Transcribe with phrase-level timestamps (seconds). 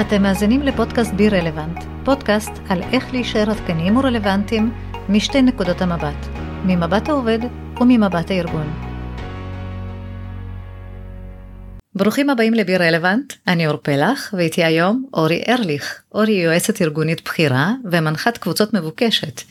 [0.00, 4.72] אתם מאזינים לפודקאסט בי רלוונט, פודקאסט על איך להישאר עדכניים ורלוונטיים
[5.08, 6.26] משתי נקודות המבט,
[6.64, 7.38] ממבט העובד
[7.80, 8.74] וממבט הארגון.
[11.94, 16.02] ברוכים הבאים לבי רלוונט, אני אור פלח, ואיתי היום אורי ארליך.
[16.14, 19.42] אורי היא יועצת ארגונית בכירה ומנחת קבוצות מבוקשת.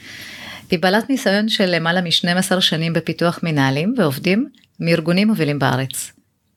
[0.71, 4.50] היא בעלת ניסיון של למעלה מ-12 שנים בפיתוח מנהלים ועובדים
[4.80, 6.12] מארגונים מובילים בארץ.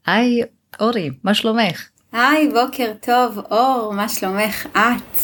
[0.06, 0.42] היי
[0.80, 1.88] אורי, מה שלומך?
[2.12, 5.18] היי, בוקר טוב, אור, מה שלומך את?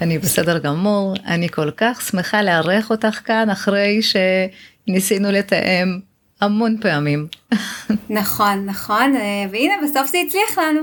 [0.00, 6.00] אני בסדר גמור, אני כל כך שמחה לארח אותך כאן אחרי שניסינו לתאם
[6.40, 7.26] המון פעמים.
[8.10, 10.80] נכון, נכון, אה, והנה בסוף זה הצליח לנו.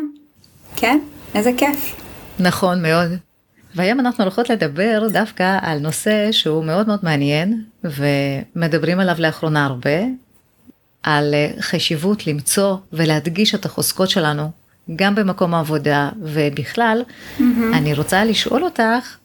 [0.76, 1.00] כן,
[1.36, 1.96] איזה כיף.
[2.40, 3.12] נכון מאוד.
[3.76, 10.00] והיום אנחנו הולכות לדבר דווקא על נושא שהוא מאוד מאוד מעניין ומדברים עליו לאחרונה הרבה,
[11.04, 14.59] על אה, חשיבות למצוא ולהדגיש את החוזקות שלנו
[14.96, 17.44] גם במקום העבודה ובכלל, mm-hmm.
[17.74, 19.18] אני רוצה לשאול אותך,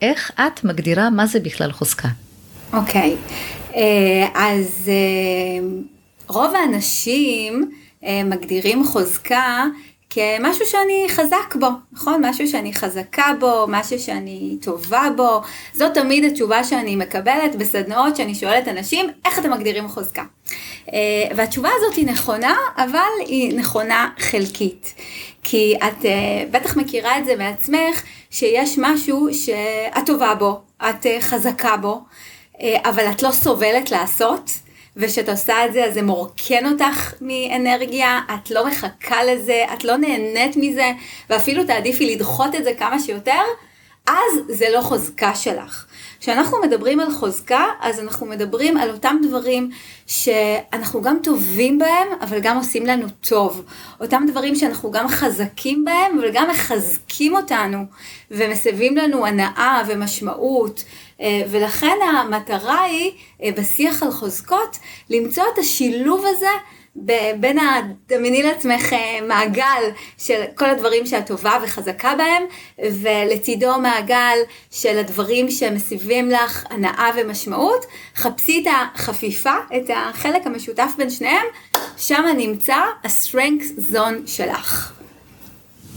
[0.00, 2.08] איך את מגדירה מה זה בכלל חוזקה?
[2.72, 3.74] אוקיי, okay.
[3.74, 5.68] אה, אז אה,
[6.28, 7.70] רוב האנשים
[8.04, 9.64] אה, מגדירים חוזקה
[10.10, 12.24] כמשהו שאני חזק בו, נכון?
[12.24, 15.40] משהו שאני חזקה בו, משהו שאני טובה בו.
[15.72, 20.22] זאת תמיד התשובה שאני מקבלת בסדנאות שאני שואלת אנשים, איך אתם מגדירים חוזקה?
[20.92, 24.94] אה, והתשובה הזאת היא נכונה, אבל היא נכונה חלקית.
[25.42, 31.20] כי את אה, בטח מכירה את זה מעצמך, שיש משהו שאת טובה בו, את אה,
[31.20, 32.00] חזקה בו,
[32.84, 34.50] אבל את לא סובלת לעשות.
[35.00, 39.96] וכשאת עושה את זה אז זה מורקן אותך מאנרגיה, את לא מחכה לזה, את לא
[39.96, 40.92] נהנית מזה,
[41.30, 43.40] ואפילו תעדיפי לדחות את זה כמה שיותר,
[44.06, 45.86] אז זה לא חוזקה שלך.
[46.20, 49.70] כשאנחנו מדברים על חוזקה, אז אנחנו מדברים על אותם דברים
[50.06, 53.64] שאנחנו גם טובים בהם, אבל גם עושים לנו טוב.
[54.00, 57.78] אותם דברים שאנחנו גם חזקים בהם, אבל גם מחזקים אותנו,
[58.30, 60.84] ומסבים לנו הנאה ומשמעות.
[61.20, 63.12] אה, ולכן המטרה היא
[63.42, 64.78] אה, בשיח על חוזקות,
[65.10, 66.50] למצוא את השילוב הזה
[67.40, 69.82] בין הדמייני לעצמך אה, מעגל
[70.18, 72.42] של כל הדברים שאת טובה וחזקה בהם,
[73.02, 74.36] ולצידו מעגל
[74.70, 77.84] של הדברים שמסיבים לך הנאה ומשמעות.
[78.16, 81.46] חפשי את החפיפה, את החלק המשותף בין שניהם,
[81.96, 84.92] שם נמצא ה-strength zone שלך.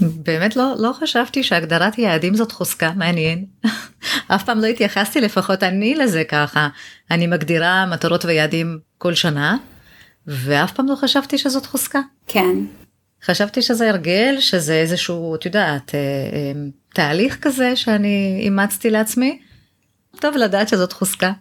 [0.01, 3.45] באמת לא, לא חשבתי שהגדרת יעדים זאת חוזקה, מעניין.
[4.35, 6.67] אף פעם לא התייחסתי לפחות אני לזה ככה.
[7.11, 9.57] אני מגדירה מטרות ויעדים כל שנה,
[10.27, 11.99] ואף פעם לא חשבתי שזאת חוזקה.
[12.27, 12.55] כן.
[13.23, 16.51] חשבתי שזה הרגל, שזה איזשהו, את יודעת, אה, אה,
[16.93, 19.39] תהליך כזה שאני אימצתי לעצמי.
[20.19, 21.31] טוב לדעת שזאת חוזקה.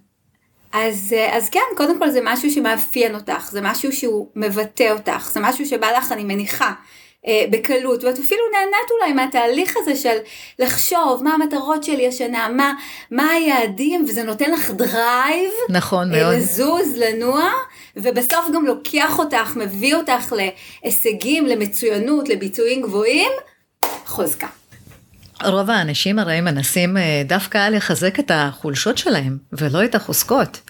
[0.73, 5.31] אז, אה, אז כן, קודם כל זה משהו שמאפיין אותך, זה משהו שהוא מבטא אותך,
[5.33, 6.73] זה משהו שבא לך, אני מניחה,
[7.51, 10.17] בקלות, ואת אפילו נהנית אולי מהתהליך הזה של
[10.59, 12.73] לחשוב מה המטרות שלי השנה, מה,
[13.11, 15.51] מה היעדים, וזה נותן לך drive.
[15.69, 16.35] נכון אה, מאוד.
[16.35, 17.51] לזוז, לנוע,
[17.97, 23.31] ובסוף גם לוקח אותך, מביא אותך להישגים, למצוינות, לביצועים גבוהים,
[24.07, 24.47] חוזקה.
[25.45, 30.61] רוב האנשים הרי מנסים אה, דווקא לחזק את החולשות שלהם, ולא את החוזקות.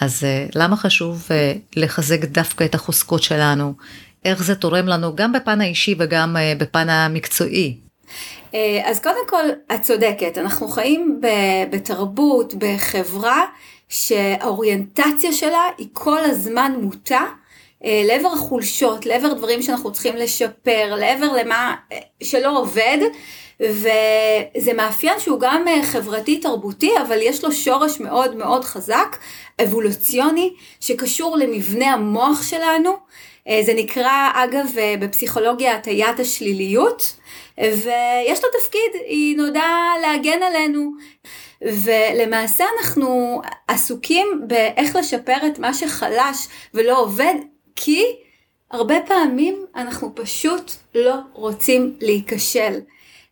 [0.00, 0.22] אז
[0.54, 1.28] למה חשוב
[1.76, 3.74] לחזק דווקא את החוזקות שלנו?
[4.24, 7.76] איך זה תורם לנו גם בפן האישי וגם אה, בפן המקצועי.
[8.54, 9.44] אה, אז קודם כל,
[9.74, 11.20] את צודקת, אנחנו חיים
[11.70, 13.44] בתרבות, בחברה,
[13.88, 17.24] שהאוריינטציה שלה היא כל הזמן מוטה
[17.84, 21.74] אה, לעבר החולשות, לעבר דברים שאנחנו צריכים לשפר, לעבר למה
[22.22, 22.98] שלא עובד,
[23.60, 29.16] וזה מאפיין שהוא גם חברתי תרבותי, אבל יש לו שורש מאוד מאוד חזק,
[29.62, 32.96] אבולוציוני, שקשור למבנה המוח שלנו.
[33.48, 37.16] אה, זה נקרא אגב אה, בפסיכולוגיה הטיית השליליות,
[37.58, 40.92] ויש לו תפקיד, היא נועדה להגן עלינו.
[41.62, 47.34] ולמעשה אנחנו עסוקים באיך לשפר את מה שחלש ולא עובד,
[47.76, 48.04] כי
[48.70, 52.80] הרבה פעמים אנחנו פשוט לא רוצים להיכשל.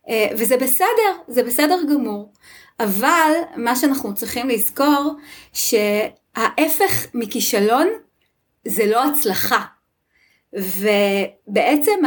[0.09, 2.31] אה, וזה בסדר, זה בסדר גמור.
[2.79, 5.13] אבל מה שאנחנו צריכים לזכור,
[5.53, 7.87] שההפך מכישלון
[8.67, 9.65] זה לא הצלחה.
[10.53, 11.99] ובעצם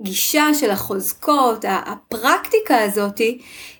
[0.00, 3.18] הגישה של החוזקות, הפרקטיקה הזאת,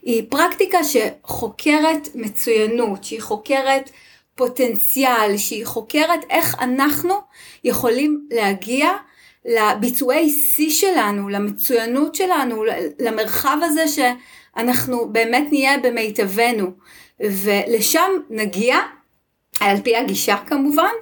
[0.03, 3.91] היא פרקטיקה שחוקרת מצוינות, שהיא חוקרת
[4.35, 7.15] פוטנציאל, שהיא חוקרת איך אנחנו
[7.65, 8.89] יכולים להגיע
[9.45, 12.65] לביצועי שיא שלנו, למצוינות שלנו,
[12.99, 16.71] למרחב הזה שאנחנו באמת נהיה במיטבנו.
[17.21, 18.77] ולשם נגיע,
[19.61, 20.93] על פי הגישה כמובן,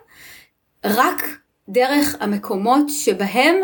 [0.85, 1.23] רק
[1.69, 3.57] דרך המקומות שבהם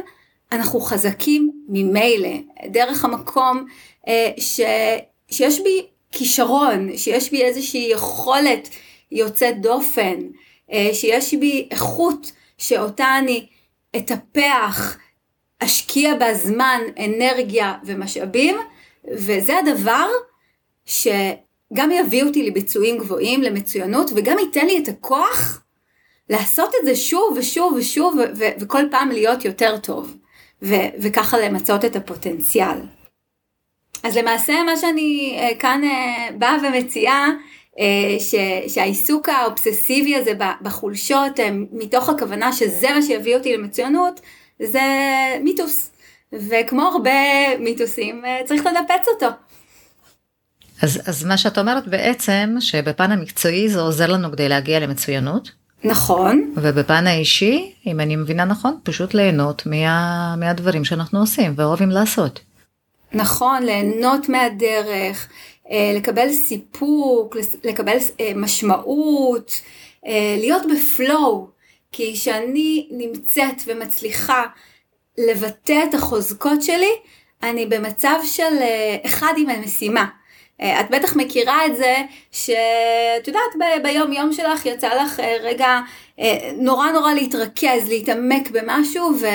[0.52, 3.66] אנחנו חזקים ממילא, דרך המקום
[4.08, 4.60] אה, ש,
[5.30, 8.68] שיש בי כישרון, שיש בי איזושהי יכולת
[9.12, 10.16] יוצאת דופן,
[10.72, 13.46] אה, שיש בי איכות שאותה אני
[13.96, 14.98] אטפח,
[15.60, 18.56] אשקיע בה זמן, אנרגיה ומשאבים,
[19.12, 20.08] וזה הדבר
[20.84, 25.62] שגם יביא אותי לביצועים גבוהים, למצוינות, וגם ייתן לי את הכוח
[26.30, 28.16] לעשות את זה שוב ושוב ושוב,
[28.60, 30.16] וכל פעם להיות יותר טוב,
[31.02, 32.78] וככה למצות את הפוטנציאל.
[34.02, 37.28] אז למעשה מה שאני uh, כאן uh, באה ומציעה,
[38.18, 40.32] ש- שהעיסוק האובססיבי הזה
[40.62, 41.42] בחולשות, uh,
[41.72, 44.20] מתוך הכוונה שזה מה שיביא אותי למצוינות,
[44.62, 44.80] זה
[45.44, 45.90] מיתוס.
[46.32, 47.10] וכמו הרבה
[47.60, 49.26] מיתוסים, uh, צריך לנפץ אותו.
[50.82, 55.50] אז, אז מה שאת אומרת בעצם, שבפן המקצועי זה עוזר לנו כדי להגיע למצוינות?
[55.84, 56.54] נכון.
[56.56, 62.40] ובפן האישי, אם אני מבינה נכון, פשוט ליהנות מה, מהדברים שאנחנו עושים ואוהבים לעשות.
[63.12, 65.34] נכון, ליהנות מהדרך, אה,
[65.72, 69.60] לקבל סיפוק, לקבל אה, משמעות,
[70.06, 71.46] אה, להיות בפלואו,
[71.92, 74.44] כי כשאני נמצאת ומצליחה
[75.18, 76.92] לבטא את החוזקות שלי,
[77.42, 78.58] אני במצב של
[79.06, 80.06] אחד עם המשימה.
[80.56, 81.96] את בטח מכירה את זה
[82.32, 85.80] שאת יודעת ביום יום שלך יצא לך רגע
[86.58, 89.26] נורא נורא להתרכז, להתעמק במשהו ו...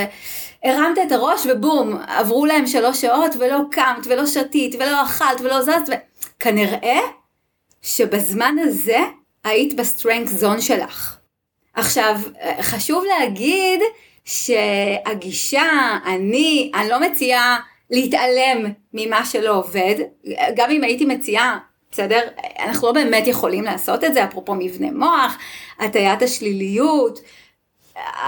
[0.64, 5.62] הרמת את הראש ובום, עברו להם שלוש שעות ולא קמת ולא שתית ולא אכלת ולא
[5.62, 5.90] זזת,
[6.40, 7.00] וכנראה
[7.82, 8.98] שבזמן הזה
[9.44, 11.18] היית ב strength zone שלך.
[11.74, 12.20] עכשיו,
[12.62, 13.80] חשוב להגיד
[14.26, 15.70] שהגישה,
[16.06, 17.60] אני, אני לא מציעה
[17.90, 19.96] להתעלם ממה שלא עובד,
[20.56, 21.58] גם אם הייתי מציעה,
[21.92, 22.20] בסדר?
[22.60, 25.38] אנחנו לא באמת יכולים לעשות את זה, אפרופו מבנה מוח,
[25.80, 27.20] הטיית השליליות,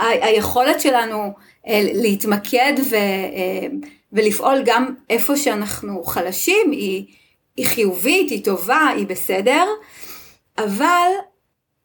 [0.02, 1.34] היכולת שלנו
[1.68, 3.68] אה, להתמקד ו, אה,
[4.14, 7.06] ולפעול גם איפה שאנחנו חלשים, היא,
[7.58, 9.66] היא חיובית, היא טובה, היא בסדר,
[10.58, 11.10] אבל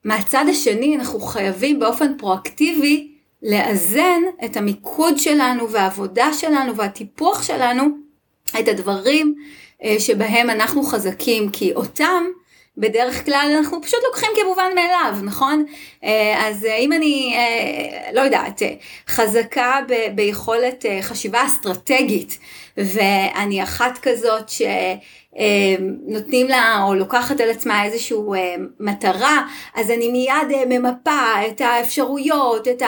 [0.05, 7.85] מהצד השני אנחנו חייבים באופן פרואקטיבי לאזן את המיקוד שלנו והעבודה שלנו והטיפוח שלנו,
[8.61, 9.35] את הדברים
[9.83, 12.25] אה, שבהם אנחנו חזקים, כי אותם
[12.77, 15.65] בדרך כלל אנחנו פשוט לוקחים כמובן מאליו, נכון?
[16.05, 18.63] אה, אז אם אני, אה, לא יודעת,
[19.09, 22.39] חזקה ב- ביכולת אה, חשיבה אסטרטגית,
[22.77, 24.49] ואני אחת כזאת
[25.33, 28.19] שנותנים לה או לוקחת על עצמה איזושהי
[28.81, 29.43] מטרה,
[29.75, 32.83] אז אני מיד ממפה את האפשרויות, את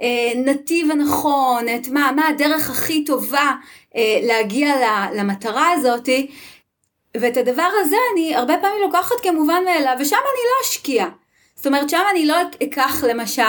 [0.00, 3.52] הנתיב הנכון, את מה, מה הדרך הכי טובה
[4.22, 4.74] להגיע
[5.14, 6.26] למטרה הזאתי.
[7.16, 11.06] ואת הדבר הזה אני הרבה פעמים לוקחת כמובן מאליו, ושם אני לא אשקיע.
[11.54, 13.42] זאת אומרת, שם אני לא אקח למשל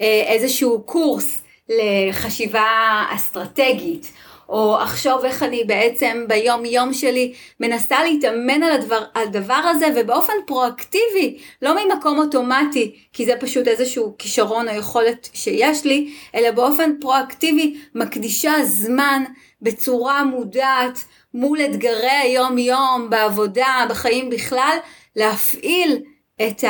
[0.00, 4.12] אה, איזשהו קורס לחשיבה אסטרטגית,
[4.50, 9.86] או אחשוב איך אני בעצם ביום יום שלי מנסה להתאמן על הדבר, על הדבר הזה
[9.96, 16.50] ובאופן פרואקטיבי, לא ממקום אוטומטי, כי זה פשוט איזשהו כישרון או יכולת שיש לי, אלא
[16.50, 19.24] באופן פרואקטיבי מקדישה זמן
[19.62, 21.04] בצורה מודעת
[21.34, 24.76] מול אתגרי היום יום, בעבודה, בחיים בכלל,
[25.16, 26.02] להפעיל
[26.42, 26.64] את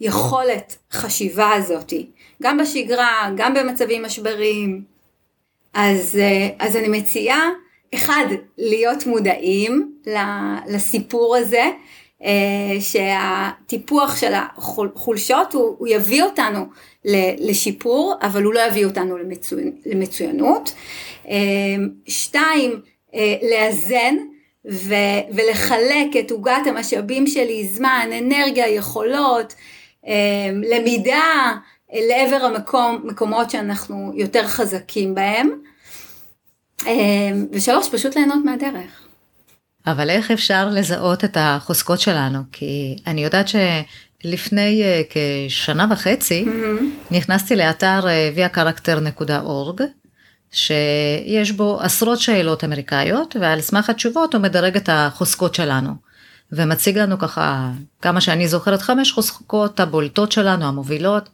[0.00, 2.06] היכולת חשיבה הזאתי,
[2.42, 4.93] גם בשגרה, גם במצבים משבריים.
[5.74, 7.50] אז, אה, אז אני מציעה,
[7.94, 8.24] אחד,
[8.58, 9.92] להיות מודעים
[10.66, 11.70] לסיפור הזה,
[12.24, 16.66] אה, שהטיפוח של החולשות הוא, הוא יביא אותנו
[17.38, 19.16] לשיפור, אבל הוא לא יביא אותנו
[19.86, 20.74] למצוינות.
[21.28, 21.34] אה,
[22.08, 22.80] שתיים,
[23.42, 24.16] לאזן
[24.70, 24.94] ו,
[25.30, 29.54] ולחלק את עוגת המשאבים שלי, זמן, אנרגיה, יכולות,
[30.62, 31.52] למידה
[31.92, 35.50] לעבר המקום, מקומות שאנחנו יותר חזקים בהם.
[36.86, 36.92] אה,
[37.52, 39.04] ושלוש, פשוט ליהנות מהדרך.
[39.86, 42.38] אבל איך אפשר לזהות את החוזקות שלנו?
[42.52, 47.14] כי אני יודעת שלפני כשנה וחצי mm-hmm.
[47.14, 48.00] נכנסתי לאתר
[48.36, 49.82] viacharacter.org
[50.52, 55.90] שיש בו עשרות שאלות אמריקאיות, ועל סמך התשובות הוא מדרג את החוזקות שלנו.
[56.52, 57.70] ומציג לנו ככה,
[58.02, 61.28] כמה שאני זוכרת, חמש חוזקות הבולטות שלנו, המובילות.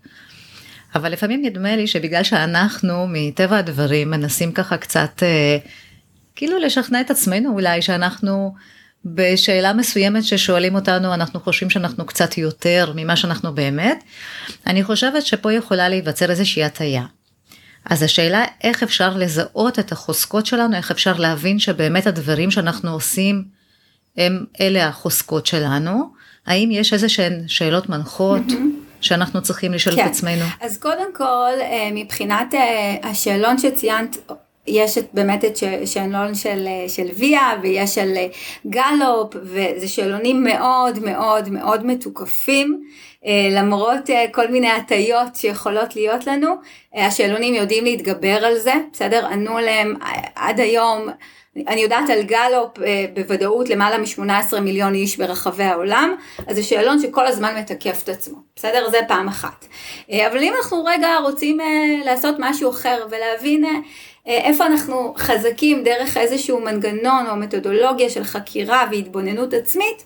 [0.95, 5.59] אבל לפעמים נדמה לי שבגלל שאנחנו מטבע הדברים מנסים ככה קצת אה,
[6.37, 8.55] כאילו לשכנע את עצמנו אולי שאנחנו
[9.05, 14.05] בשאלה מסוימת ששואלים אותנו אנחנו חושבים שאנחנו קצת יותר ממה שאנחנו באמת.
[14.67, 17.05] אני חושבת שפה יכולה להיווצר איזושהי הטיה.
[17.85, 23.45] אז השאלה איך אפשר לזהות את החוזקות שלנו, איך אפשר להבין שבאמת הדברים שאנחנו עושים
[24.17, 26.13] הם אלה החוזקות שלנו,
[26.47, 28.70] האם יש איזה שהן שאלות מנחות mm-hmm.
[29.01, 30.07] שאנחנו צריכים לשאול כן.
[30.07, 30.45] את עצמנו?
[30.61, 34.17] אז קודם כל, אה, מבחינת אה, השאלון שציינת,
[34.67, 38.15] יש את, באמת את שאלון של, של ויה ויש של
[38.67, 42.83] גלופ וזה שאלונים מאוד מאוד מאוד מתוקפים.
[43.51, 46.55] למרות כל מיני הטיות שיכולות להיות לנו,
[46.95, 49.27] השאלונים יודעים להתגבר על זה, בסדר?
[49.27, 49.95] ענו עליהם
[50.35, 51.09] עד היום
[51.57, 56.15] אני יודעת על גלופ אה, בוודאות למעלה מ-18 מיליון איש ברחבי העולם,
[56.47, 58.91] אז זה שאלון שכל הזמן מתקף את עצמו, בסדר?
[58.91, 59.67] זה פעם אחת.
[60.11, 61.67] אה, אבל אם אנחנו רגע רוצים אה,
[62.05, 63.83] לעשות משהו אחר ולהבין
[64.27, 70.05] איפה אנחנו חזקים דרך איזשהו מנגנון או מתודולוגיה של חקירה והתבוננות עצמית,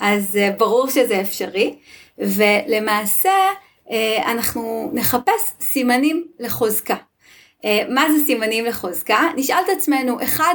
[0.00, 1.74] אז ברור שזה אפשרי.
[2.18, 3.30] ולמעשה
[4.26, 6.96] אנחנו נחפש סימנים לחוזקה.
[7.64, 9.20] מה זה סימנים לחוזקה?
[9.36, 10.54] נשאל את עצמנו, אחד,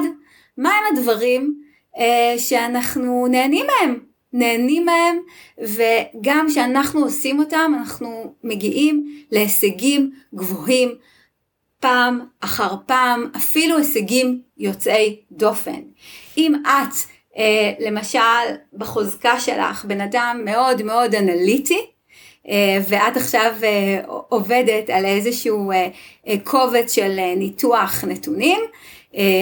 [0.60, 1.62] מהם הדברים
[1.98, 4.00] אה, שאנחנו נהנים מהם,
[4.34, 5.20] נהנים מהם,
[5.58, 10.90] וגם כשאנחנו עושים אותם, אנחנו מגיעים להישגים גבוהים
[11.80, 15.82] פעם אחר פעם, אפילו הישגים יוצאי דופן.
[16.38, 16.94] אם את,
[17.38, 18.20] אה, למשל,
[18.74, 21.86] בחוזקה שלך, בן אדם מאוד מאוד אנליטי,
[22.50, 25.88] אה, ואת עכשיו אה, עובדת על איזשהו אה,
[26.44, 28.60] קובץ של ניתוח נתונים,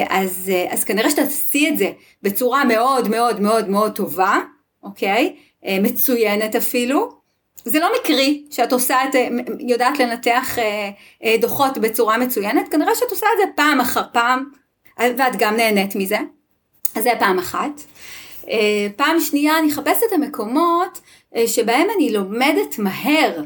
[0.09, 1.91] אז, אה, אז כנראה שאתה תעשי את זה
[2.23, 4.39] בצורה מאוד מאוד מאוד מאוד טובה,
[4.83, 5.35] אוקיי?
[5.65, 7.17] אה, מצוינת אפילו.
[7.65, 9.15] זה לא מקרי שאת עושה את,
[9.59, 10.57] יודעת לנתח
[11.41, 14.43] דוחות בצורה מצוינת, כנראה שאת עושה את זה פעם אחר פעם,
[14.99, 16.17] ואת גם נהנית מזה.
[16.95, 17.81] אז זה פעם אחת.
[18.95, 21.01] פעם שנייה, אני אחפש את המקומות
[21.47, 23.41] שבהם אני לומדת מהר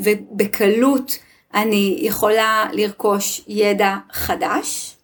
[0.00, 1.18] ובקלות
[1.54, 4.96] אני יכולה לרכוש ידע חדש.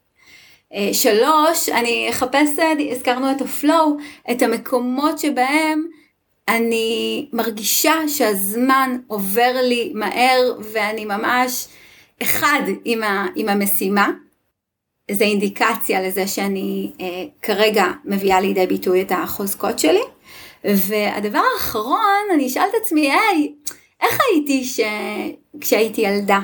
[0.75, 2.49] אה, שלוש, אני אחפש,
[2.91, 3.97] הזכרנו את הפלואו,
[4.31, 5.87] את המקומות שבהם
[6.49, 11.67] אני מרגישה שהזמן עובר לי מהר ואני ממש
[12.23, 14.11] אחד עם, ה, עם המשימה.
[15.11, 17.07] זה אינדיקציה לזה שאני אה,
[17.43, 20.03] כרגע מביאה לידי ביטוי את החוזקות שלי.
[20.65, 23.53] והדבר האחרון, אני אשאל את עצמי, היי,
[24.03, 24.81] איך הייתי ש...
[25.61, 26.41] כשהייתי ילדה?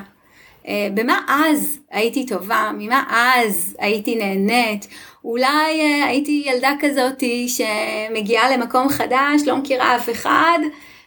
[0.69, 2.71] אה, במה אז הייתי טובה?
[2.79, 4.87] ממה אז הייתי נהנית?
[5.25, 10.59] אולי אה, הייתי ילדה כזאתי שמגיעה למקום חדש, לא מכירה אף אחד,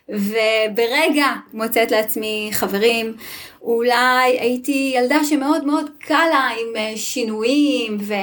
[0.09, 3.13] וברגע מוצאת לעצמי חברים,
[3.61, 8.13] אולי הייתי ילדה שמאוד מאוד קל לה עם אה, שינויים ו-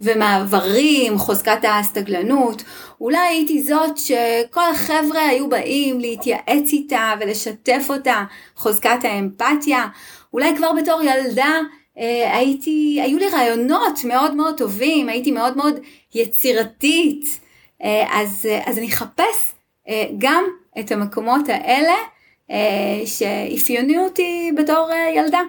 [0.00, 2.62] ומעברים, חוזקת ההסתגלנות,
[3.00, 8.24] אולי הייתי זאת שכל החבר'ה היו באים להתייעץ איתה ולשתף אותה,
[8.56, 9.86] חוזקת האמפתיה,
[10.32, 11.60] אולי כבר בתור ילדה
[11.98, 15.74] אה, הייתי, היו לי רעיונות מאוד מאוד טובים, הייתי מאוד מאוד
[16.14, 17.40] יצירתית,
[17.82, 19.52] אה, אז, אז אני אחפש
[19.88, 20.44] אה, גם
[20.78, 21.92] את המקומות האלה.
[21.92, 22.15] אה,
[23.04, 25.40] שאפיינו אותי בתור אה, ילדה.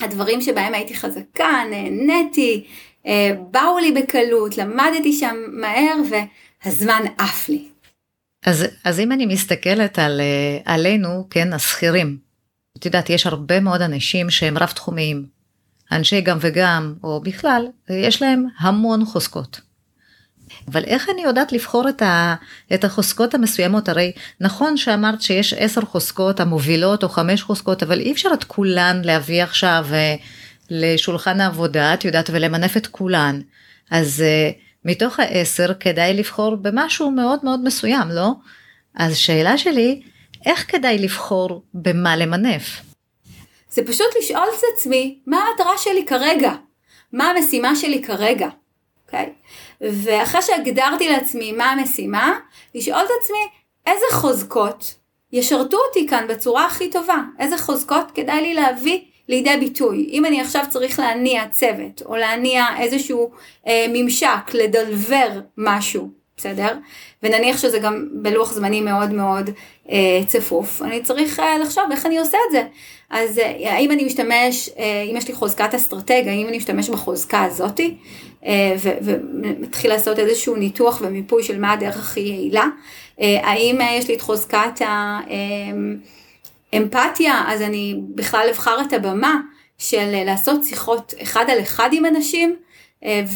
[0.00, 2.66] הדברים שבהם הייתי חזקה, נהניתי,
[3.50, 7.68] באו לי בקלות, למדתי שם מהר והזמן עף לי.
[8.46, 10.20] אז, אז אם אני מסתכלת על,
[10.64, 12.18] עלינו, כן, השכירים,
[12.78, 15.26] את יודעת, יש הרבה מאוד אנשים שהם רב תחומיים,
[15.92, 19.60] אנשי גם וגם, או בכלל, יש להם המון חוזקות.
[20.68, 22.34] אבל איך אני יודעת לבחור את, ה,
[22.74, 23.88] את החוזקות המסוימות?
[23.88, 29.02] הרי נכון שאמרת שיש עשר חוזקות המובילות או חמש חוזקות, אבל אי אפשר את כולן
[29.04, 30.14] להביא עכשיו אה,
[30.70, 33.40] לשולחן העבודה, את יודעת, ולמנף את כולן.
[33.90, 34.50] אז אה,
[34.84, 38.32] מתוך העשר כדאי לבחור במשהו מאוד מאוד מסוים, לא?
[38.94, 40.02] אז שאלה שלי,
[40.46, 42.82] איך כדאי לבחור במה למנף?
[43.70, 46.52] זה פשוט לשאול את עצמי, מה המטרה שלי כרגע?
[47.12, 48.48] מה המשימה שלי כרגע?
[49.06, 49.24] אוקיי?
[49.24, 49.46] Okay?
[49.80, 52.38] ואחרי שהגדרתי לעצמי מה המשימה,
[52.74, 53.38] לשאול את עצמי
[53.86, 54.94] איזה חוזקות
[55.32, 60.08] ישרתו אותי כאן בצורה הכי טובה, איזה חוזקות כדאי לי להביא לידי ביטוי.
[60.12, 63.30] אם אני עכשיו צריך להניע צוות, או להניע איזשהו
[63.66, 66.78] אה, ממשק, לדלבר משהו, בסדר?
[67.22, 69.50] ונניח שזה גם בלוח זמנים מאוד מאוד
[69.90, 72.62] אה, צפוף, אני צריך אה, לחשוב איך אני עושה את זה.
[73.10, 77.44] אז אה, האם אני משתמש, אה, אם יש לי חוזקת אסטרטג, האם אני משתמש בחוזקה
[77.44, 77.96] הזאתי,
[79.02, 82.66] ומתחיל לעשות איזשהו ניתוח ומיפוי של מה הדרך הכי יעילה.
[83.20, 84.80] אה, האם אה, יש לי את חוזקת
[86.72, 89.40] האמפתיה, אז אני בכלל אבחר את הבמה
[89.78, 92.56] של לעשות שיחות אחד על אחד עם אנשים,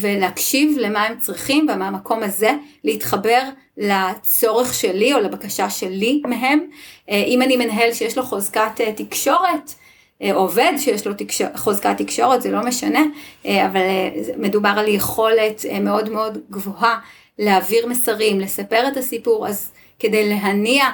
[0.01, 2.51] ולהקשיב למה הם צריכים, ומהמקום הזה
[2.85, 3.43] להתחבר
[3.77, 6.61] לצורך שלי או לבקשה שלי מהם.
[7.09, 9.90] אם אני מנהל שיש לו חוזקת תקשורת, אה,
[10.33, 13.03] עובד שיש לו תקשור, חוזקת תקשורת, זה לא משנה,
[13.47, 16.99] אה, אבל אה, מדובר על יכולת מאוד מאוד גבוהה
[17.39, 20.85] להעביר מסרים, לספר את הסיפור, אז כדי להניע,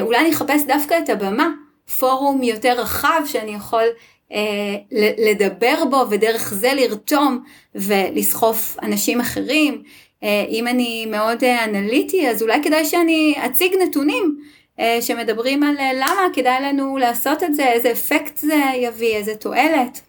[0.00, 1.48] אולי אני אחפש דווקא את הבמה,
[1.98, 3.84] פורום יותר רחב שאני יכול
[5.18, 7.44] לדבר בו ודרך זה לרתום
[7.74, 9.82] ולסחוף אנשים אחרים.
[10.48, 14.38] אם אני מאוד אנליטי אז אולי כדאי שאני אציג נתונים
[15.00, 20.00] שמדברים על למה כדאי לנו לעשות את זה, איזה אפקט זה יביא, איזה תועלת.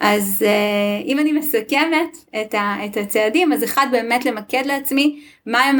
[0.00, 5.78] אז uh, אם אני מסכמת את הצעדים, אז אחד באמת למקד לעצמי מהם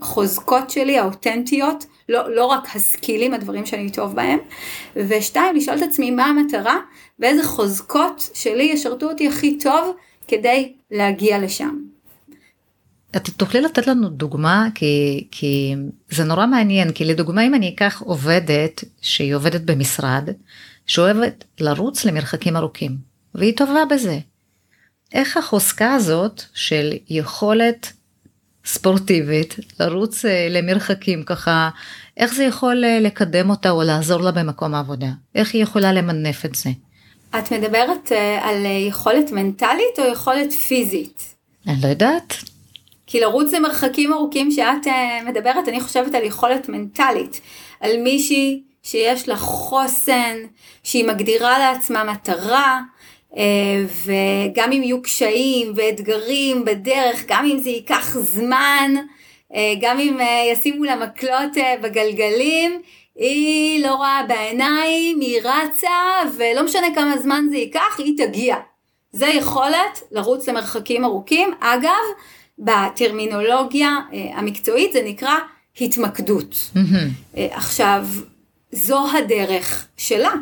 [0.00, 4.38] החוזקות שלי האותנטיות, לא, לא רק הסקילים, הדברים שאני טוב בהם,
[4.96, 6.78] ושתיים, לשאול את עצמי מה המטרה
[7.18, 9.92] ואיזה חוזקות שלי ישרתו אותי הכי טוב
[10.28, 11.78] כדי להגיע לשם.
[13.16, 15.74] את תוכלי לתת לנו דוגמה כי, כי
[16.10, 20.28] זה נורא מעניין כי לדוגמה אם אני אקח עובדת שהיא עובדת במשרד
[20.86, 22.96] שאוהבת לרוץ למרחקים ארוכים
[23.34, 24.18] והיא טובה בזה.
[25.12, 27.92] איך החוזקה הזאת של יכולת
[28.64, 31.70] ספורטיבית לרוץ אה, למרחקים ככה,
[32.16, 35.10] איך זה יכול אה, לקדם אותה או לעזור לה במקום העבודה?
[35.34, 36.70] איך היא יכולה למנף את זה?
[37.38, 41.34] את מדברת אה, על יכולת מנטלית או יכולת פיזית?
[41.66, 42.34] אני לא יודעת.
[43.08, 44.86] כי לרוץ למרחקים ארוכים שאת
[45.26, 47.40] מדברת, אני חושבת על יכולת מנטלית.
[47.80, 50.36] על מישהי שיש לה חוסן,
[50.82, 52.80] שהיא מגדירה לעצמה מטרה,
[53.36, 53.42] אה,
[54.04, 58.94] וגם אם יהיו קשיים ואתגרים בדרך, גם אם זה ייקח זמן,
[59.54, 62.82] אה, גם אם אה, ישימו לה מקלות בגלגלים,
[63.16, 68.56] היא לא רואה בעיניים, היא רצה, ולא משנה כמה זמן זה ייקח, היא תגיע.
[69.12, 71.50] זה יכולת לרוץ למרחקים ארוכים.
[71.60, 72.04] אגב,
[72.58, 73.96] בטרמינולוגיה
[74.34, 75.34] המקצועית זה נקרא
[75.80, 76.70] התמקדות.
[76.74, 77.36] Mm-hmm.
[77.36, 78.06] עכשיו,
[78.72, 80.32] זו הדרך שלה.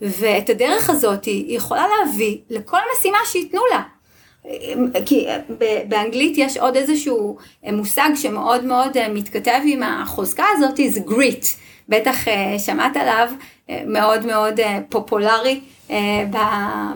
[0.00, 3.82] ואת הדרך הזאת היא יכולה להביא לכל משימה שייתנו לה.
[5.06, 5.26] כי
[5.88, 11.46] באנגלית יש עוד איזשהו מושג שמאוד מאוד מתכתב עם החוזקה הזאת, זה גריט.
[11.88, 13.28] בטח אה, שמעת עליו,
[13.70, 15.60] אה, מאוד מאוד אה, פופולרי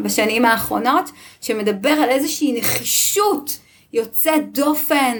[0.00, 3.59] בשנים האחרונות, שמדבר על איזושהי נחישות
[3.95, 5.17] יוצאת דופן,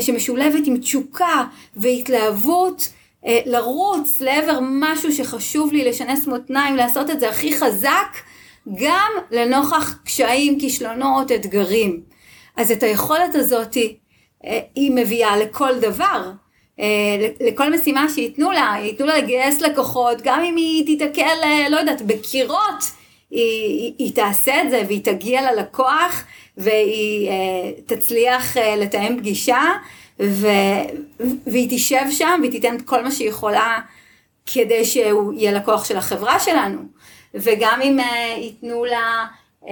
[0.00, 1.44] שמשולבת עם תשוקה
[1.76, 2.88] והתלהבות.
[3.26, 8.16] אה, לרוץ לעבר משהו שחשוב לי, לשנס מותניים, לעשות את זה הכי חזק,
[8.74, 12.00] גם לנוכח קשיים, כישלונות, אתגרים.
[12.56, 13.76] אז את היכולת הזאת
[14.44, 16.30] אה, היא מביאה לכל דבר.
[16.80, 21.36] אה, לכל משימה שייתנו לה, ייתנו לה לגייס לקוחות, גם אם היא תיתקל,
[21.70, 22.84] לא יודעת, בקירות,
[23.30, 26.24] היא, היא, היא תעשה את זה והיא תגיע ללקוח
[26.56, 27.30] והיא
[27.86, 29.62] תצליח לתאם פגישה
[30.20, 30.46] ו...
[31.46, 33.78] והיא תשב שם והיא תיתן את כל מה שהיא יכולה
[34.46, 36.80] כדי שהוא יהיה לקוח של החברה שלנו.
[37.34, 39.26] וגם אם uh, ייתנו לה,
[39.62, 39.66] uh,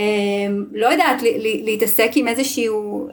[0.73, 3.09] לא יודעת, להתעסק עם איזשהו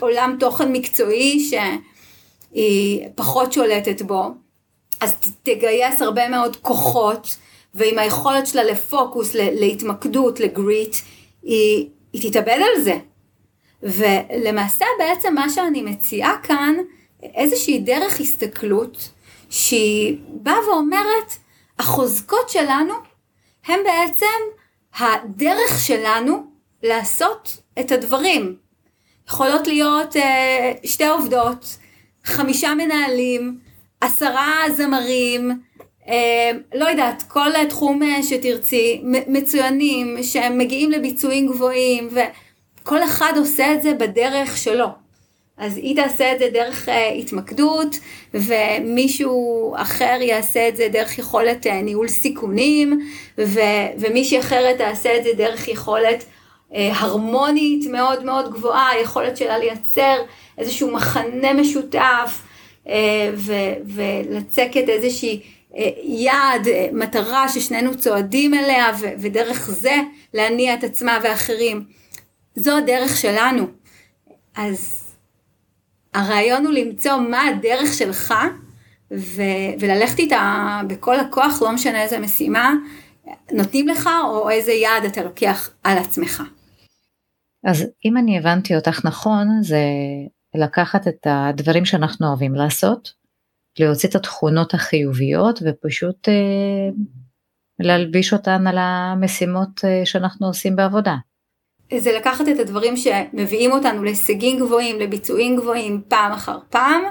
[0.00, 4.24] עולם תוכן מקצועי שהיא פחות שולטת בו,
[5.00, 7.36] אז תגייס הרבה מאוד כוחות,
[7.74, 10.96] ועם היכולת שלה לפוקוס, להתמקדות, לגריט,
[11.42, 12.98] היא, היא תתאבד על זה.
[13.82, 16.74] ולמעשה בעצם מה שאני מציעה כאן,
[17.22, 19.10] איזושהי דרך הסתכלות
[19.50, 21.32] שהיא באה ואומרת,
[21.78, 22.94] החוזקות שלנו
[23.66, 24.26] הם בעצם
[24.98, 26.46] הדרך שלנו
[26.82, 28.56] לעשות את הדברים.
[29.28, 30.20] יכולות להיות uh,
[30.84, 31.76] שתי עובדות,
[32.24, 33.58] חמישה מנהלים,
[34.00, 35.60] עשרה זמרים,
[36.74, 42.20] לא יודעת, כל תחום uh, שתרצי, מצוינים, שהם מגיעים לביצועים גבוהים, ו...
[42.82, 44.86] כל אחד עושה את זה בדרך שלו.
[45.56, 47.96] אז היא תעשה את זה דרך uh, התמקדות,
[48.34, 53.00] ומישהו אחר יעשה את זה דרך יכולת ניהול סיכונים,
[53.38, 53.60] ו,
[53.98, 56.24] ומישהי אחרת תעשה את זה דרך יכולת
[56.72, 60.16] הרמונית מאוד מאוד גבוהה, היכולת שלה לייצר
[60.58, 62.42] איזשהו מחנה משותף,
[63.34, 63.52] ו,
[63.84, 65.40] ולצקת איזושהי
[66.02, 69.96] יעד, uh, מטרה ששנינו צועדים אליה, ו, ודרך זה
[70.34, 71.84] להניע את עצמה ואחרים.
[72.54, 73.66] זו הדרך שלנו.
[74.56, 75.04] אז
[76.14, 78.34] הרעיון הוא למצוא מה הדרך שלך
[79.12, 82.72] ו- וללכת איתה בכל הכוח, לא משנה איזה משימה
[83.52, 86.42] נותנים לך או איזה יעד אתה לוקח על עצמך.
[87.64, 89.82] אז אם אני הבנתי אותך נכון, זה
[90.54, 93.12] לקחת את הדברים שאנחנו אוהבים לעשות,
[93.80, 96.34] להוציא את התכונות החיוביות ופשוט אה,
[97.80, 101.14] להלביש אותן על המשימות אה, שאנחנו עושים בעבודה.
[101.98, 107.02] זה לקחת את הדברים שמביאים אותנו להישגים גבוהים, לביצועים גבוהים פעם אחר פעם,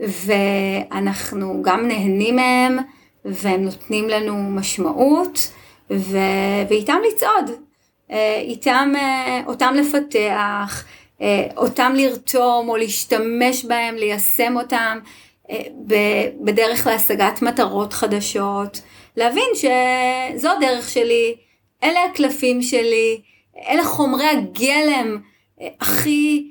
[0.00, 2.78] ואנחנו גם נהנים מהם,
[3.24, 5.52] והם נותנים לנו משמעות,
[5.90, 6.18] ו...
[6.68, 7.50] ואיתם לצעוד,
[8.10, 10.84] אה, איתם, אה, אותם לפתח,
[11.20, 14.98] אה, אותם לרתום או להשתמש בהם, ליישם אותם
[16.44, 18.80] בדרך להשגת מטרות חדשות,
[19.16, 21.34] להבין שזו הדרך שלי,
[21.84, 23.20] אלה הקלפים שלי,
[23.68, 25.18] אלה חומרי הגלם
[25.60, 26.48] אה, הכי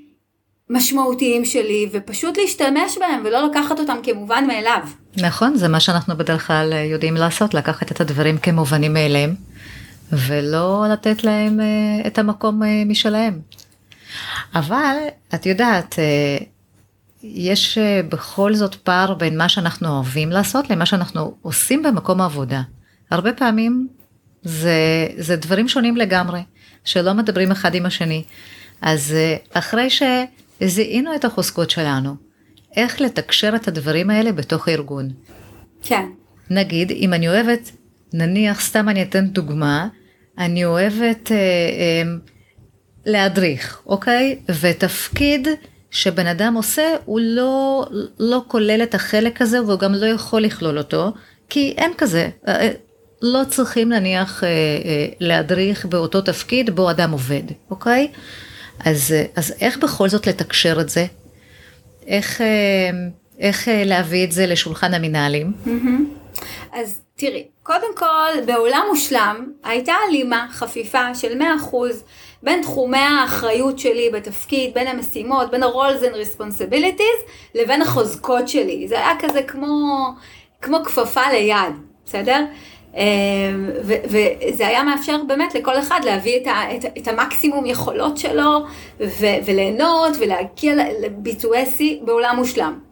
[0.70, 4.82] משמעותיים שלי, ופשוט להשתמש בהם ולא לקחת אותם כמובן מאליו.
[5.18, 9.36] נכון, זה מה שאנחנו בדרך כלל יודעים לעשות, לקחת את הדברים כמובנים מאליהם,
[10.12, 13.40] ולא לתת להם אה, את המקום אה, משלהם.
[14.56, 14.96] אבל
[15.34, 15.96] את יודעת,
[17.24, 17.78] יש
[18.10, 22.62] בכל זאת פער בין מה שאנחנו אוהבים לעשות למה שאנחנו עושים במקום העבודה.
[23.12, 23.88] הרבה פעמים
[24.44, 26.42] זה, זה דברים שונים לגמרי,
[26.84, 28.24] שלא מדברים אחד עם השני.
[28.82, 29.16] אז
[29.54, 30.04] אחרי ש...
[30.68, 32.16] זיהינו את החוזקות שלנו.
[32.76, 35.10] איך לתקשר את הדברים האלה בתוך הארגון.
[35.84, 36.06] כן.
[36.50, 37.72] נגיד, אם אני אוהבת,
[38.14, 39.88] נניח, סתם אני אתן דוגמה,
[40.38, 42.12] אני אוהבת אה, אה,
[43.06, 44.40] להדריך, אוקיי?
[44.62, 45.48] ותפקיד
[45.92, 47.86] שבן אדם עושה, הוא לא,
[48.20, 51.12] לא כולל את החלק הזה, והוא גם לא יכול לכלול אותו,
[51.50, 52.30] כי אין כזה.
[52.48, 52.72] אה, אה
[53.24, 54.50] לא צריכים נניח אה,
[55.20, 58.08] להדריך באותו תפקיד בו אדם עובד, אוקיי?
[58.86, 61.06] אז, אז איך בכל זאת לתקשר את זה?
[62.08, 62.42] איך,
[63.40, 65.54] איך להביא את זה לשולחן המנהלים?
[66.74, 71.44] אז תראי, קודם כל, בעולם מושלם הייתה הלימה, חפיפה של 100%
[72.44, 78.88] בין תחומי האחריות שלי בתפקיד, בין המשימות, בין ה-roles and responsibilities, לבין החוזקות שלי.
[78.88, 80.08] זה היה כזה כמו,
[80.62, 81.74] כמו כפפה ליד,
[82.06, 82.46] בסדר?
[82.96, 88.66] אמ, וזה היה מאפשר באמת לכל אחד להביא את, את, את המקסימום יכולות שלו
[89.46, 92.91] וליהנות ולהגיע לביצועי שיא בעולם מושלם.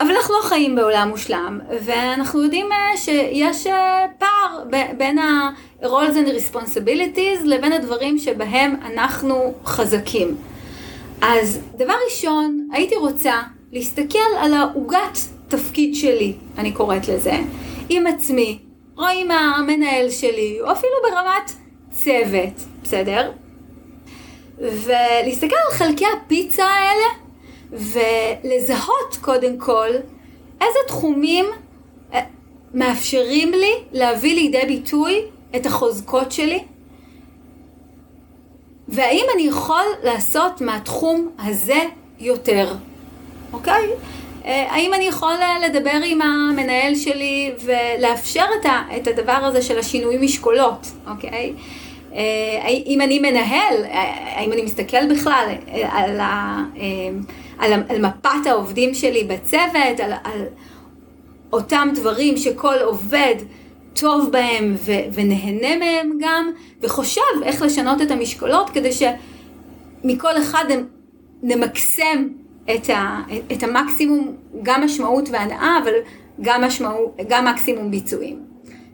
[0.00, 4.64] אבל אנחנו לא חיים בעולם מושלם, ואנחנו יודעים אה, שיש אה, פער
[4.96, 10.36] בין ה-roles and responsibilities לבין הדברים שבהם אנחנו חזקים.
[11.22, 17.38] אז דבר ראשון, הייתי רוצה להסתכל על העוגת תפקיד שלי, אני קוראת לזה.
[17.88, 18.58] עם עצמי,
[18.98, 21.52] או עם המנהל שלי, או אפילו ברמת
[21.90, 23.32] צוות, בסדר?
[24.58, 27.27] ולהסתכל על חלקי הפיצה האלה,
[27.72, 29.88] ולזהות קודם כל
[30.60, 31.44] איזה תחומים
[32.14, 32.20] אה,
[32.74, 35.22] מאפשרים לי להביא לידי ביטוי
[35.56, 36.64] את החוזקות שלי,
[38.88, 41.80] והאם אני יכול לעשות מהתחום הזה
[42.20, 42.74] יותר,
[43.52, 43.88] אוקיי?
[44.44, 48.44] אה, האם אני יכול אה, לדבר עם המנהל שלי ולאפשר
[48.96, 51.52] את, הדבר הזה של השינוי משקולות, אוקיי?
[52.86, 53.84] אם אני מנהל,
[54.36, 55.46] האם אני מסתכל בכלל
[55.90, 56.62] על, ה,
[57.58, 60.46] על, על מפת העובדים שלי בצוות, על, על
[61.52, 63.34] אותם דברים שכל עובד
[63.94, 70.64] טוב בהם ו, ונהנה מהם גם, וחושב איך לשנות את המשקולות כדי שמכל אחד
[71.42, 72.28] נמקסם
[72.74, 73.20] את, ה,
[73.52, 75.92] את המקסימום, גם משמעות והנאה, אבל
[76.40, 78.42] גם, משמעות, גם מקסימום ביצועים.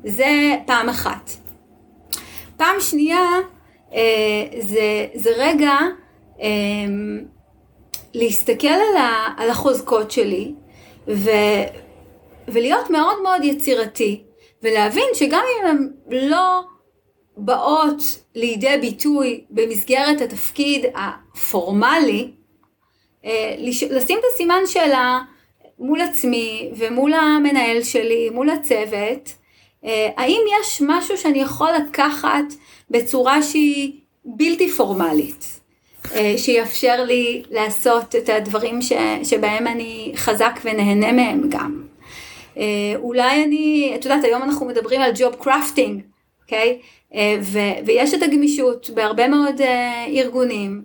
[0.04, 1.30] זה פעם אחת.
[2.56, 3.28] פעם שנייה,
[3.94, 4.00] אה,
[4.60, 5.72] זה, זה רגע
[6.40, 6.48] אה,
[8.14, 10.52] להסתכל על, ה, על החוזקות שלי,
[11.08, 11.30] ו,
[12.48, 14.22] ולהיות מאוד מאוד יצירתי,
[14.62, 16.60] ולהבין שגם אם הן לא
[17.36, 18.02] באות
[18.34, 22.30] לידי ביטוי במסגרת התפקיד הפורמלי,
[23.24, 23.54] אה,
[23.90, 25.20] לשים את הסימן שאלה
[25.78, 29.32] מול עצמי ומול המנהל שלי, מול הצוות,
[29.84, 32.44] אה, האם יש משהו שאני יכול לקחת
[32.90, 35.60] בצורה שהיא בלתי פורמלית,
[36.36, 41.82] שיאפשר לי לעשות את הדברים ש, שבהם אני חזק ונהנה מהם גם.
[42.96, 46.02] אולי אני, את יודעת, היום אנחנו מדברים על ג'וב קרפטינג,
[46.42, 46.78] אוקיי?
[47.84, 49.60] ויש את הגמישות בהרבה מאוד
[50.16, 50.82] ארגונים.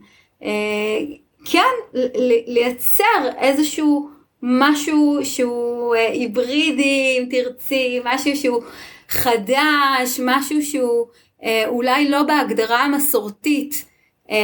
[1.46, 2.00] כן,
[2.48, 4.10] לייצר איזשהו
[4.42, 8.64] משהו שהוא אה, היברידי, אם תרצי, משהו שהוא
[9.10, 11.08] חדש, משהו שהוא
[11.44, 13.89] אה, אולי לא בהגדרה המסורתית אה,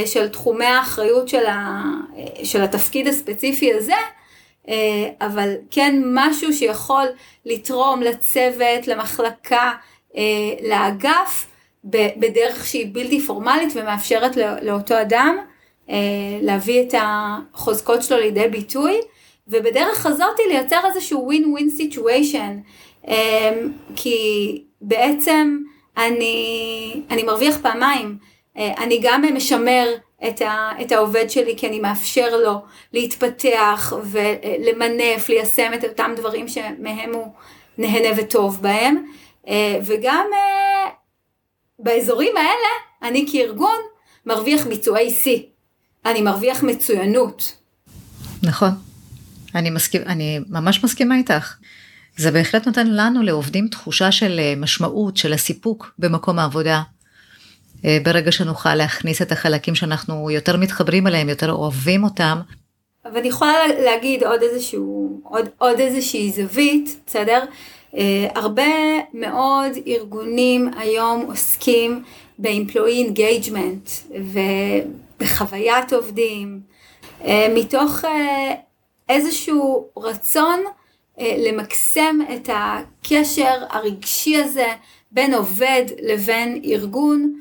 [0.06, 1.84] של תחומי האחריות של, ה,
[2.44, 3.94] של התפקיד הספציפי הזה,
[5.22, 7.06] אבל כן משהו שיכול
[7.46, 9.72] לתרום לצוות, למחלקה,
[10.62, 11.48] לאגף,
[12.18, 15.38] בדרך שהיא בלתי פורמלית ומאפשרת לאותו אדם
[15.90, 15.96] אה,
[16.42, 19.00] להביא את החוזקות שלו לידי ביטוי,
[19.48, 22.58] ובדרך הזאת לייצר איזשהו ווין ווין סיטואשן,
[23.96, 25.58] כי בעצם
[25.98, 29.88] אני, אני מרוויח פעמיים, אה, אני גם משמר
[30.28, 32.62] את, ה, את העובד שלי כי אני מאפשר לו
[32.94, 37.34] להתפתח ולמנף, ליישם את אותם דברים שמהם הוא
[37.78, 39.06] נהנה וטוב בהם,
[39.48, 40.26] אה, וגם
[41.80, 43.78] באזורים האלה אני כארגון
[44.26, 45.40] מרוויח ביצועי שיא.
[46.06, 47.56] אני מרוויח מצוינות.
[48.44, 48.70] נכון,
[49.56, 51.56] אני, מסכים, אני ממש מסכימה איתך.
[52.18, 56.82] זה בהחלט נותן לנו לעובדים תחושה של אה, משמעות, של הסיפוק במקום העבודה.
[57.86, 62.40] אה, ברגע שנוכל להכניס את החלקים שאנחנו יותר מתחברים אליהם, יותר אוהבים אותם.
[63.14, 67.44] ואני יכולה להגיד עוד איזשהו, עוד, עוד איזושהי זווית, בסדר?
[67.98, 68.64] אה, הרבה
[69.14, 72.04] מאוד ארגונים היום עוסקים
[72.40, 74.14] ב-employee engagement
[75.20, 76.60] ובחוויית עובדים,
[77.26, 78.54] אה, מתוך אה,
[79.10, 80.64] איזשהו רצון
[81.18, 84.68] למקסם את הקשר הרגשי הזה
[85.12, 87.34] בין עובד לבין ארגון,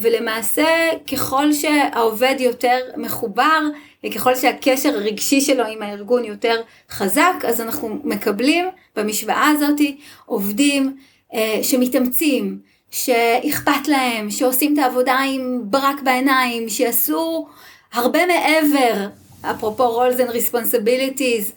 [0.00, 0.66] ולמעשה
[1.12, 3.60] ככל שהעובד יותר מחובר,
[4.06, 8.64] וככל שהקשר הרגשי שלו עם הארגון יותר חזק, אז אנחנו מקבלים
[8.96, 9.80] במשוואה הזאת
[10.26, 10.96] עובדים
[11.34, 12.58] אה, שמתאמצים,
[12.90, 17.48] שאכפת להם, שעושים את העבודה עם ברק בעיניים, שיעשו
[17.92, 19.08] הרבה מעבר,
[19.42, 21.52] אפרופו roles and responsibilities,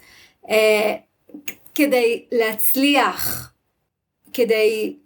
[0.50, 0.94] אה,
[1.74, 3.52] כדי להצליח,
[4.32, 4.96] כדי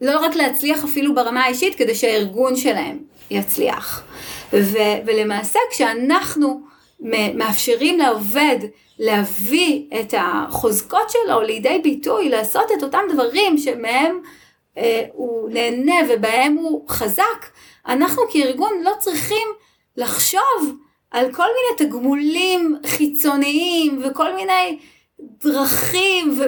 [0.00, 2.98] לא רק להצליח אפילו ברמה האישית, כדי שהארגון שלהם
[3.30, 4.04] יצליח.
[4.52, 6.60] ו- ולמעשה כשאנחנו
[7.34, 8.58] מאפשרים לעובד
[8.98, 14.20] להביא את החוזקות שלו לידי ביטוי, לעשות את אותם דברים שמהם
[14.78, 17.46] אה, הוא נהנה ובהם הוא חזק,
[17.88, 19.48] אנחנו כארגון לא צריכים
[19.96, 20.76] לחשוב
[21.10, 24.78] על כל מיני תגמולים חיצוניים וכל מיני
[25.20, 26.38] דרכים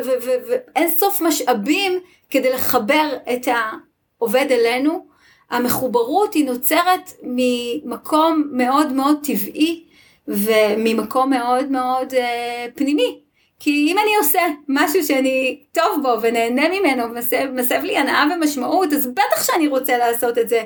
[0.48, 5.08] ואין סוף משאבים כדי לחבר את העובד אלינו.
[5.50, 9.84] המחוברות היא נוצרת ממקום מאוד מאוד טבעי
[10.28, 13.20] וממקום מאוד מאוד אה, פנימי.
[13.60, 18.92] כי אם אני עושה משהו שאני טוב בו ונהנה ממנו ומסב, מסב לי הנאה ומשמעות,
[18.92, 20.62] אז בטח שאני רוצה לעשות את זה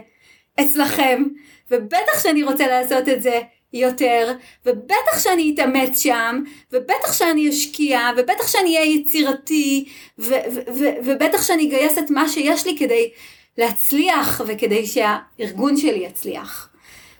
[0.60, 1.22] אצלכם,
[1.70, 3.40] ובטח שאני רוצה לעשות את זה
[3.72, 4.32] יותר,
[4.66, 11.42] ובטח שאני אתאמץ שם, ובטח שאני אשקיע, ובטח שאני אהיה יצירתי, ו- ו- ו- ובטח
[11.42, 13.10] שאני אגייס את מה שיש לי כדי
[13.58, 16.68] להצליח וכדי שהארגון שלי יצליח.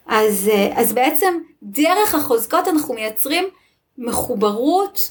[0.06, 3.44] אז, אז בעצם דרך החוזקות אנחנו מייצרים
[3.98, 5.10] מחוברות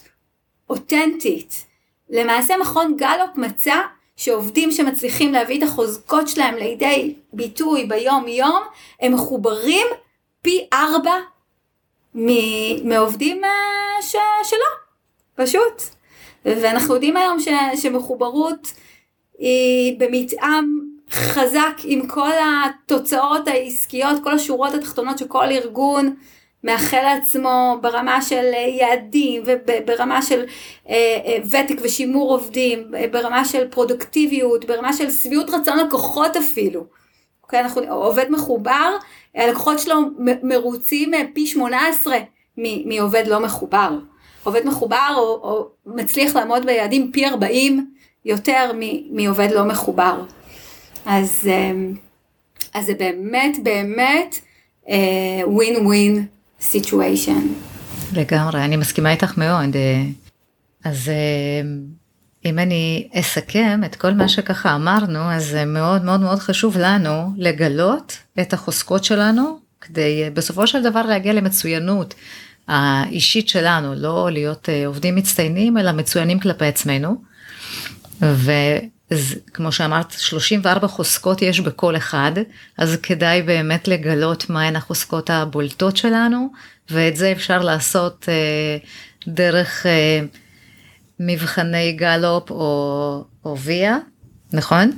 [0.69, 1.65] אותנטית.
[2.10, 3.75] למעשה מכון גלופ מצא
[4.15, 8.63] שעובדים שמצליחים להביא את החוזקות שלהם לידי ביטוי ביום יום,
[8.99, 9.88] הם מחוברים
[10.41, 11.13] פי ארבע
[12.84, 14.15] מעובדים אה, ש...
[14.43, 14.65] שלא,
[15.36, 15.84] פשוט.
[16.45, 17.47] ואנחנו יודעים היום ש...
[17.76, 18.74] שמחוברות
[19.38, 20.80] היא במתאם
[21.12, 26.15] חזק עם כל התוצאות העסקיות, כל השורות התחתונות שכל ארגון
[26.63, 30.45] מאחל לעצמו ברמה של יעדים וברמה של
[30.89, 36.86] אה, אה, ותק ושימור עובדים, ברמה של פרודוקטיביות, ברמה של שביעות רצון לקוחות אפילו.
[37.43, 38.97] אוקיי, אנחנו, עובד מחובר,
[39.36, 39.96] הלקוחות שלו
[40.44, 42.17] מרוצים פי 18
[42.86, 43.98] מעובד לא מחובר.
[44.44, 47.91] עובד מחובר או, או מצליח לעמוד ביעדים פי 40
[48.26, 48.72] יותר
[49.12, 50.24] מעובד לא מחובר.
[51.06, 51.94] אז, אמ,
[52.74, 54.36] אז זה באמת באמת
[55.46, 56.26] ווין ווין
[56.62, 57.48] סיטואשן.
[58.13, 59.76] לגמרי, אני מסכימה איתך מאוד.
[59.76, 60.04] אה,
[60.84, 61.62] אז אה,
[62.45, 67.34] אם אני אסכם את כל מה שככה אמרנו, אז זה מאוד מאוד מאוד חשוב לנו
[67.38, 72.13] לגלות את החוזקות שלנו, כדי אה, בסופו של דבר להגיע למצוינות
[72.67, 77.21] האישית שלנו, לא להיות עובדים מצטיינים, אלא מצוינים כלפי עצמנו.
[78.21, 78.51] ו...
[79.12, 82.32] אז כמו שאמרת, 34 חוזקות יש בכל אחד,
[82.77, 86.51] אז כדאי באמת לגלות מהן החוזקות הבולטות שלנו,
[86.89, 88.77] ואת זה אפשר לעשות אה,
[89.27, 90.21] דרך אה,
[91.25, 93.97] מבחני גלופ או, או ויה,
[94.53, 94.91] נכון?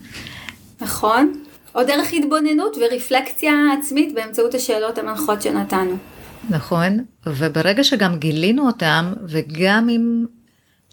[0.82, 1.44] נכון,
[1.76, 5.98] או דרך התבוננות ורפלקציה עצמית באמצעות השאלות המנחות שנתנו.
[6.50, 10.26] נכון, וברגע שגם גילינו אותם, וגם אם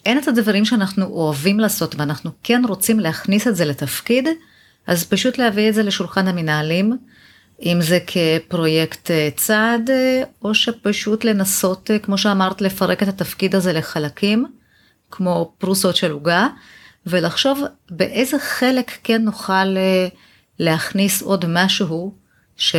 [0.06, 4.28] אין את הדברים שאנחנו אוהבים לעשות ואנחנו כן רוצים להכניס את זה לתפקיד,
[4.86, 6.96] אז פשוט להביא את זה לשולחן המנהלים,
[7.62, 13.54] אם זה כפרויקט אה, צעד, אה, או שפשוט לנסות, אה, כמו שאמרת, לפרק את התפקיד
[13.54, 14.46] הזה לחלקים,
[15.10, 16.48] כמו פרוסות של עוגה,
[17.06, 19.76] ולחשוב באיזה חלק כן נוכל
[20.58, 22.14] להכניס עוד משהו
[22.56, 22.76] ש...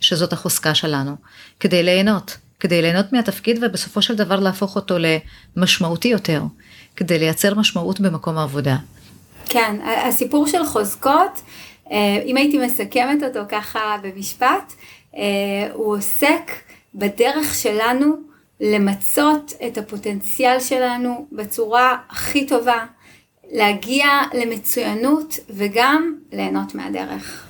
[0.00, 1.16] שזאת החוזקה שלנו,
[1.60, 2.36] כדי ליהנות.
[2.60, 4.94] כדי ליהנות מהתפקיד ובסופו של דבר להפוך אותו
[5.56, 6.42] למשמעותי יותר,
[6.96, 8.76] כדי לייצר משמעות במקום העבודה.
[9.48, 9.76] כן,
[10.08, 11.42] הסיפור של חוזקות,
[11.90, 14.72] אה, אם הייתי מסכמת אותו ככה במשפט,
[15.16, 15.22] אה,
[15.72, 16.50] הוא עוסק
[16.94, 18.27] בדרך שלנו
[18.60, 22.86] למצות את הפוטנציאל שלנו בצורה הכי טובה,
[23.52, 27.44] להגיע למצוינות וגם ליהנות מהדרך.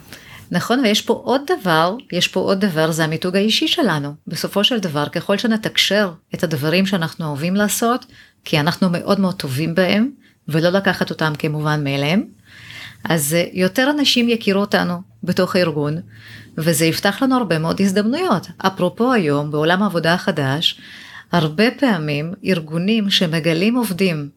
[0.50, 4.14] נכון, ויש פה עוד דבר, יש פה עוד דבר, זה המיתוג האישי שלנו.
[4.26, 8.06] בסופו של דבר, ככל שנתקשר את הדברים שאנחנו אוהבים לעשות,
[8.44, 10.10] כי אנחנו מאוד מאוד טובים בהם,
[10.48, 12.24] ולא לקחת אותם כמובן מאליהם.
[13.04, 15.96] אז אה, יותר אנשים יכירו אותנו בתוך הארגון,
[16.58, 18.46] וזה יפתח לנו הרבה מאוד הזדמנויות.
[18.58, 20.80] אפרופו היום, בעולם העבודה החדש,
[21.32, 24.28] הרבה פעמים ארגונים שמגלים עובדים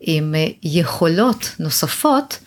[0.00, 2.38] עם אה, יכולות נוספות,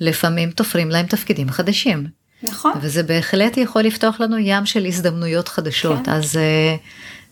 [0.00, 2.06] לפעמים תופרים להם תפקידים חדשים.
[2.42, 2.72] נכון.
[2.80, 5.98] וזה בהחלט יכול לפתוח לנו ים של הזדמנויות חדשות.
[6.04, 6.12] כן.
[6.12, 6.80] אז uh,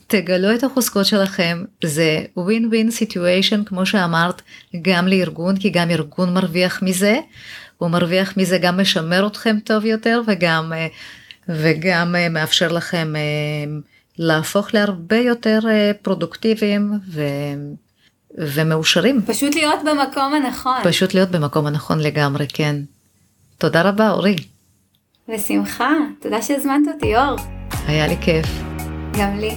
[0.07, 4.42] תגלו את החוזקות שלכם, זה win situation כמו שאמרת,
[4.83, 7.18] גם לארגון, כי גם ארגון מרוויח מזה,
[7.79, 10.93] הוא מרוויח מזה גם משמר אתכם טוב יותר וגם, uh,
[11.49, 13.88] וגם uh, מאפשר לכם uh,
[14.19, 15.59] להפוך להרבה יותר
[16.03, 17.23] פרודוקטיביים ו...
[18.38, 19.21] ומאושרים.
[19.27, 20.81] פשוט להיות במקום הנכון.
[20.85, 22.77] פשוט להיות במקום הנכון לגמרי, כן.
[23.59, 24.37] תודה רבה, אורי.
[25.29, 27.37] בשמחה, תודה שהזמנת אותי, אור.
[27.87, 28.47] היה לי כיף.
[29.19, 29.51] גם לי.